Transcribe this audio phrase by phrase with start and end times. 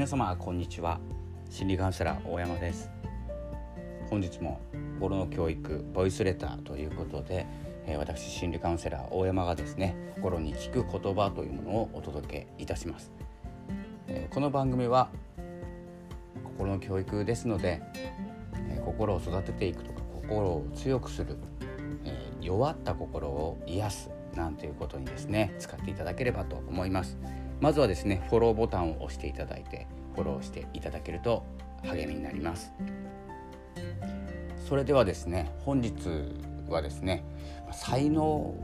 [0.00, 0.98] 皆様こんにちは。
[1.50, 2.90] 心理カウンセラー大山です。
[4.08, 4.58] 本日も
[4.94, 7.46] 心の教育ボイスレターということで、
[7.84, 13.12] えー、私心理カウンセラー大山がですね心に聞く言葉というものをお届けいたします、
[14.08, 15.10] えー、この番組は
[16.44, 17.82] 心の教育ですので、
[18.70, 21.36] えー、心を育てていくとか心を強くする、
[22.06, 27.18] え弱った心を癒すなんていうことにですね使っていただければと思います。
[27.60, 31.44] まずはですねフォローボタンを押していただいてフォローしていただけると
[31.82, 32.72] 励みになります。
[34.68, 35.92] それではですね本日
[36.68, 37.24] はですね
[37.72, 38.54] 才能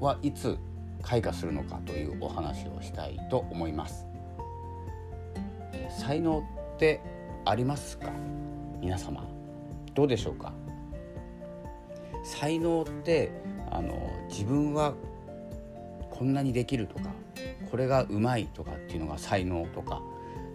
[0.00, 0.58] はいつ
[1.02, 4.06] 開花するのかというお話をしたいと思います。
[5.98, 7.00] 才能って
[7.44, 8.12] ありますか？
[8.80, 9.26] 皆様
[9.94, 10.52] どうでしょうか？
[12.22, 13.30] 才能って
[13.70, 14.94] あの自分は
[16.10, 17.10] こんなにできるとか
[17.70, 20.02] これがうまいとかっていうのが才能とか、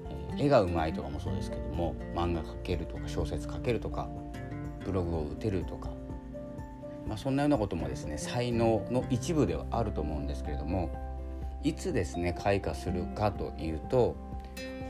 [0.09, 4.09] えー、絵がうまいとかもそうですけども漫画描けるとか小説書けるとか
[4.83, 5.89] ブログを打てるとか、
[7.07, 10.91] まあ、そんなようなこともですね才能の一部ではあると思うんですけれども
[11.63, 14.15] いつですね開花するかというと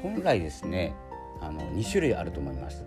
[0.02, 0.94] 本来ですね
[1.42, 2.86] あの2種類あると思います。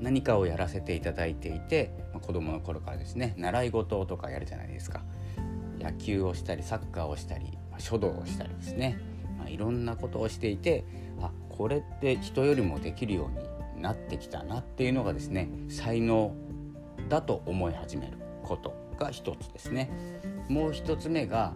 [0.00, 5.02] 何かをやらせていただいていて、まあ、子供の頃からですね習い事とかやるじゃないですか
[5.78, 8.98] 野球をしたりサッカーをしたり、まあ、書道をしたりですね、
[9.36, 10.84] まあ、いろんなことをしていて
[11.20, 13.28] あこれって人よりもできるよ
[13.74, 16.34] うになってきたなっていうのがですね才能
[17.08, 19.90] だと思い始めることが一つですね。
[20.48, 21.54] もう一つ目が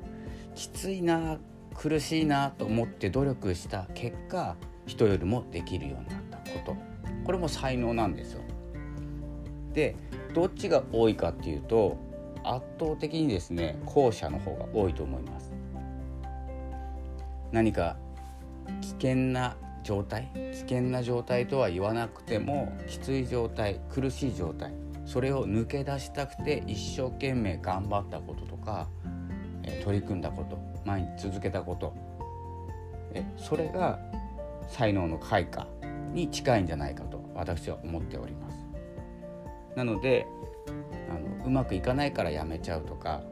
[0.57, 1.39] きついな
[1.75, 6.77] 苦しいなと思って努力した結果人よりもできるようになったこと。
[7.25, 8.43] これも才能なんですよ。
[9.73, 9.95] で
[10.35, 11.97] どっちが多いかっていうと
[12.43, 15.48] 圧倒的にですね後者の方が多いと思います。
[17.53, 17.97] 何か
[18.81, 24.75] 危険な状態危険な状態とは言わなくてもきつい状態苦しい状態
[25.06, 28.89] それを抜け出したくて一生懸命頑張ったこととか、
[29.83, 31.95] 取り組んだこと毎日続けたこと
[33.39, 33.99] それが
[34.69, 35.67] 才能の開花
[36.12, 38.56] に近いんじゃないかと私は思っております。
[39.77, 40.27] なので
[41.09, 43.22] あのうまくいかないからやめちゃうとか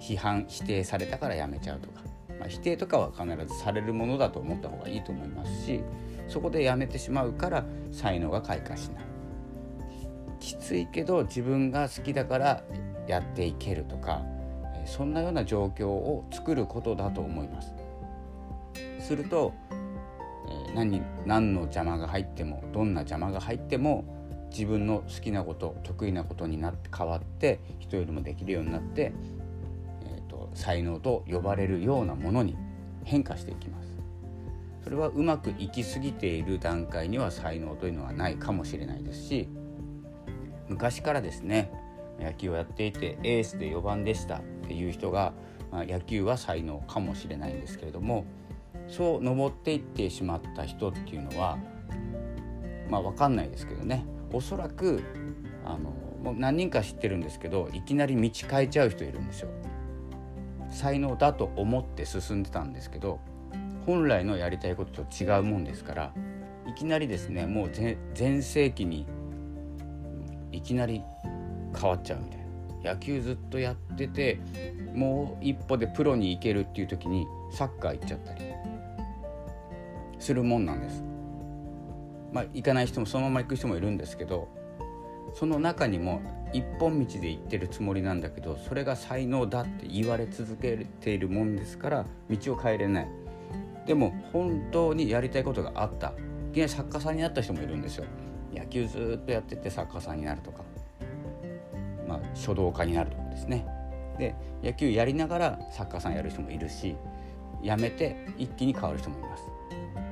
[0.00, 2.00] 批判否定されたからやめちゃうとか、
[2.40, 5.84] まあ、否定とかは必ずされるものだと思った方がいいと思いますし
[6.26, 9.04] そこでやめてしまうから才能が開花しない。
[10.40, 12.62] きついけど自分が好きだから
[13.06, 14.22] やっていけるとか
[14.86, 17.74] そんなような状況を作ることだと思います。
[18.98, 19.52] すると
[20.74, 24.04] 何何の邪魔が入ってもどんな邪魔が入っても
[24.50, 29.12] 自分の好きなこと得意なことになって変わって人よりもできるようになって、
[30.54, 32.56] 才能と呼ばれるようなものに
[33.04, 33.90] 変化していきます。
[34.82, 39.48] それはうまくいきすぎている段階には才能というのはないかもしれないですし
[40.68, 41.70] 昔からですね
[42.20, 45.32] 野球をやっていてエースで4番でしたっていう人が、
[45.70, 48.24] まあ、野球は才能かもしれないんですけれども
[48.88, 51.58] そう登っていってしまった人っていうのは
[52.88, 55.02] まあ分かんないですけどねおそらく
[55.64, 55.90] あの
[56.22, 59.48] もう何人か知ってるんですけどいきなり道変えちゃう人いるんですよ。
[60.70, 63.20] 才能だと思って進んでたんですけど
[63.86, 66.12] 本来のやりたいことと違うもんですから
[66.66, 67.70] いきなりですねもう
[68.14, 69.06] 全盛期に
[70.52, 71.02] いきなり
[71.78, 72.40] 変わっちゃうみたい
[72.84, 74.40] な野球ずっとやってて
[74.94, 78.42] もう一歩でプロに行けるっていう時にサッカー行っちゃったり
[80.18, 81.02] するもんなんです。
[82.32, 84.48] まあ、行かない人もそのまま行く人もいるんですけど
[85.34, 86.20] その中にも
[86.52, 93.08] 一本道で行ってるつもりなんだけどそれが才能だって言われ続けているもんですから道を変えれない。
[93.86, 96.12] でも本当にやりたいことがあった。
[96.50, 98.04] いきなり作家さんになった人もいるんですよ。
[98.52, 100.64] 野球ずっとやってて作家さんになるとか、
[102.08, 103.66] まあ、書道家になるとかですね。
[104.18, 106.96] で野球やりながら作家さんやる人もいるし
[107.62, 109.44] 辞めて一気に変わる人もいます。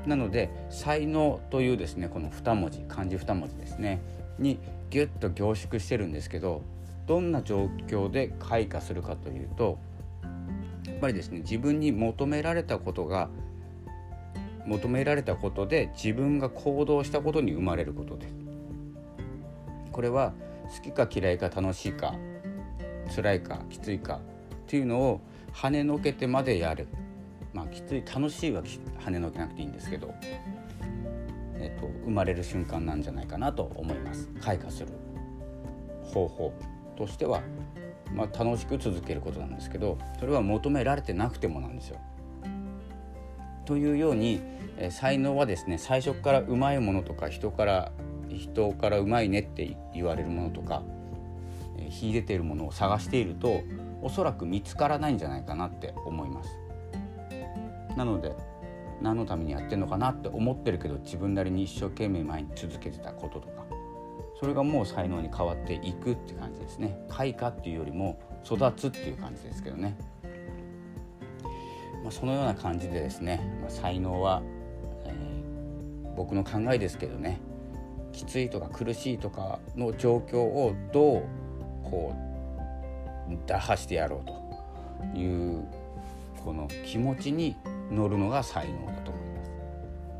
[0.07, 4.01] なので才能というですねこの2文字漢字2文字ですね。
[4.39, 4.59] に
[4.91, 6.63] ギュッと凝縮してるんですけど
[7.07, 9.79] どんな状況で開花するかというと
[10.87, 13.29] やっぱりですね自分に求められたことが
[14.67, 18.35] 求められたことで自分が行動したことに生まれることです。
[19.93, 20.35] これは
[20.77, 22.15] 好きか嫌いか楽しいか
[23.15, 24.21] 辛いかきついかっ
[24.67, 25.21] ていうのを
[25.53, 26.87] 跳ねのけてまでやる
[27.55, 30.15] まあきつい楽しいは跳ねのけなくていいんですけど、
[31.61, 34.89] えーと、生まれる瞬間なんじゃないかなと思います開花する
[36.03, 36.55] 方法
[36.97, 37.43] としては、
[38.13, 41.99] まあ、楽しく続けることなんですけどそれは求められてなくてもなんですよ
[43.67, 44.41] というように、
[44.79, 47.93] え才能はですね最初からうまいものとか人から
[48.31, 50.83] 人からうまいねって言われるものとか、
[51.77, 53.61] え秀でているものを探していると
[54.01, 56.59] おそらく見つからないんじゃないかなって思います。
[57.95, 58.33] なので
[59.01, 63.59] 何のためにやってんのかなって思ってるけど自分なりに一生懸命前に続けてたこととか。
[64.41, 66.97] それがもう才能に変わっていくって感じですね。
[67.09, 69.97] 開花っていうよりも育つっていう感じですけどね、
[72.05, 74.43] まあ、そのような感じでですね、まあ、才能は、
[75.07, 77.41] えー、僕の考えですけどね。
[78.13, 81.23] きついとか苦しいとかの状況をどう
[81.85, 82.15] こ
[83.31, 85.65] う打破してやろうという
[86.45, 87.57] この気持ちに
[87.91, 89.51] 乗るのが才能だと思います。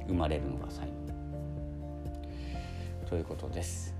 [0.09, 0.99] 生まれるのが才能。
[3.09, 3.95] ということです、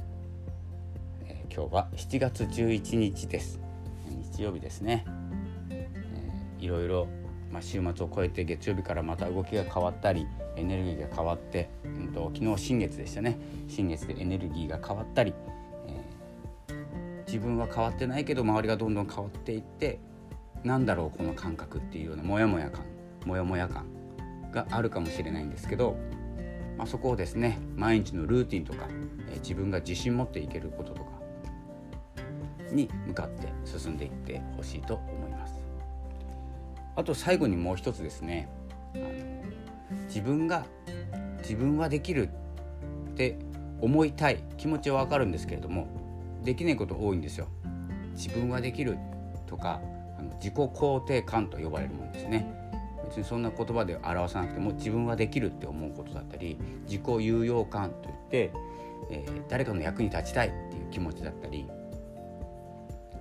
[1.25, 3.59] えー、今日は7月11日です。
[4.33, 5.05] 日曜日ですね、
[5.71, 7.09] えー、いろいろ、
[7.51, 10.27] まあ、週末を超えて月曜日からまた動きが変わったり
[10.57, 13.39] エネルギーが変わって、うんと、昨日新月でしたね。
[13.67, 15.35] 新月でエネルギーが変わったり、
[15.87, 19.99] えー、自分は変わってないけど周りがどんどん変わっていって
[20.65, 22.98] なんだろうこの感覚っていうようなモヤモヤ感。
[23.29, 23.85] モヤモヤ感
[24.53, 25.97] があるかもしれないんですけど、
[26.79, 28.89] まあ、そこをですね毎日のルーティンとか、
[29.31, 31.11] え、自分が自信持っていけることとか
[32.73, 35.55] に向かって進んでいってほしいと思います。
[36.97, 38.49] あと最後にもう一つですね
[38.95, 39.05] あの
[40.07, 40.65] 自分が
[41.39, 42.31] 自分はできる
[43.11, 43.39] って
[43.81, 45.87] 思いたい気持ちはわかるんですけれども
[46.43, 47.47] できないこと多いんですよ。
[48.17, 48.97] 自分はできる
[49.47, 49.81] とか
[50.19, 52.68] あの自己肯定感と呼ばれるものですね。
[53.09, 58.53] 別にそんな言葉で表さなくても自分はできるって思うことだったり自己有用感といって、
[59.11, 61.67] えー、誰かの役に立ちたいっていう気持ちだったり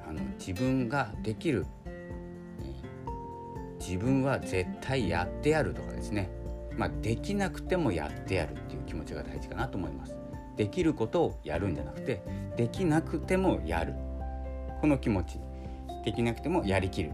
[0.08, 6.30] あの自分ができる、えー、自分は絶対やってやるとかですね、
[6.76, 10.16] まあ、できなくてもやってやるっていう気持ちが大事かなと思います。
[10.58, 12.24] できることをやるんじゃなくて
[12.58, 13.94] できなくてもやる。
[14.82, 15.40] この気持ち。
[16.04, 17.12] できなくてもやりきる。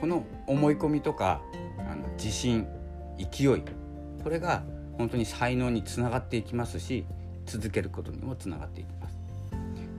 [0.00, 1.42] この思い込みとか
[1.78, 2.66] あの自信
[3.18, 3.62] 勢い
[4.22, 4.64] これが
[4.98, 7.04] 本当に才能につながっていきますし
[7.44, 9.16] 続けることにもつながっていきます。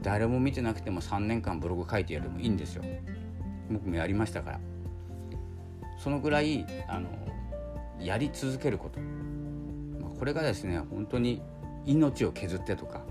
[0.04, 2.84] 誰も見てなくても3年間ブログ書いてやるもいいんですよ。
[3.70, 4.60] 僕もやりましたから。
[5.98, 7.10] そのぐらいあの
[8.00, 11.42] やり続けること、まあ、これがですね本当に
[11.86, 13.02] 命を削ってとか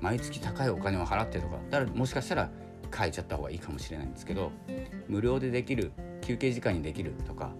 [0.00, 2.50] 毎月高いお金を払ってとかだからもしかしたら
[2.94, 4.50] 書いちゃった方がいいかもしれないんですけど
[5.08, 5.92] 無料でできる
[6.24, 7.52] 休憩時間にできるとか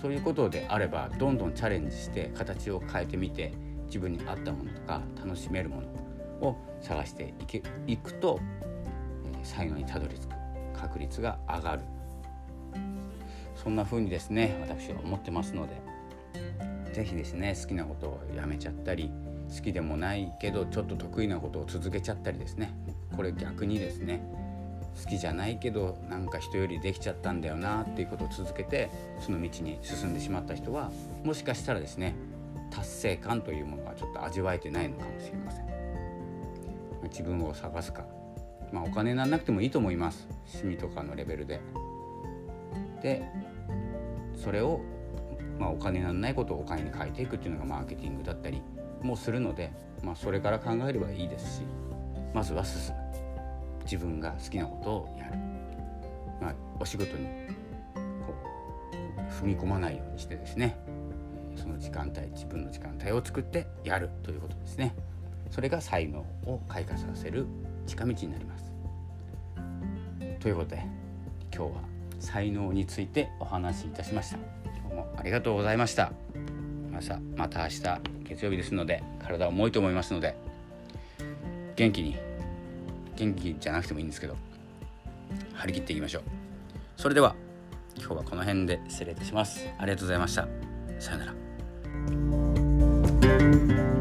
[0.00, 3.52] そういうことであればどんどんチャレンジして形を変えてみて
[3.86, 5.88] 自分に合ったものとか楽しめるもの
[6.48, 8.40] を探していけいくと、
[9.34, 10.34] えー、才能にたどり着く
[10.74, 11.82] 確率が上がる。
[13.54, 15.80] そんな風にですね私は思ってますので
[16.92, 19.10] 是非ですね好きなことをやめちゃったり
[19.54, 22.74] 好きでもないけどちょっと得意なことを続けちゃったりですね
[23.14, 24.22] これ逆にですね
[25.00, 28.90] 好きじゃないけどなんか人よりできちゃったんだよなっていうことを続けて
[29.20, 30.90] その道に進んでしまった人は
[31.24, 32.14] もしかしたらですね
[32.70, 35.66] 達成感というものがちょっと味わえてないのかもしれません。
[37.04, 38.06] 自分を探すか。
[38.72, 40.26] まあお金にならなくてもいいと思います。
[40.46, 41.60] 趣味とかのレベルで。
[43.02, 43.22] で
[44.34, 44.80] それを
[45.58, 48.62] まあ、お金にならないことをお金に変えていくっていうのがマーケティングだったり
[49.02, 49.70] もするので、
[50.02, 51.62] まあ、それから考えればいいですし
[52.34, 53.01] まずは進む。
[53.92, 55.32] 自分が好きなことをやる、
[56.40, 57.26] まあ、お仕事に
[58.24, 58.34] こ
[58.90, 60.78] う踏み込まないようにしてですね。
[61.56, 64.94] その時間帯自分の時間帯を作ってやるということですね。
[65.50, 67.44] それが才能を開花させる
[67.86, 68.72] 近道になります。
[70.40, 70.82] ということで
[71.54, 71.82] 今日は
[72.18, 74.38] 才能についてお話しいたしました。
[74.64, 76.12] 今日もありがとうございました。
[77.36, 77.82] また明日
[78.24, 80.34] 月曜日ですので体重いと思いますので
[81.76, 82.31] 元気に
[83.16, 84.36] 元気じゃなくてもいいんですけど
[85.54, 86.22] 張り切っていきましょう。
[86.96, 87.34] それでは
[87.96, 89.66] 今日はこの辺で失礼いたします。
[89.78, 90.48] ありがとうございました。
[90.98, 91.26] さような
[93.86, 93.91] ら。